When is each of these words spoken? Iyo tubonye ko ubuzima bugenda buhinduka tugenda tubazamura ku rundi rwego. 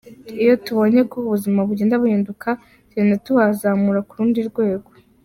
Iyo 0.43 0.53
tubonye 0.65 0.99
ko 1.11 1.15
ubuzima 1.27 1.59
bugenda 1.69 2.01
buhinduka 2.01 2.49
tugenda 2.87 3.15
tubazamura 3.25 3.99
ku 4.07 4.13
rundi 4.17 4.41
rwego. 4.49 4.89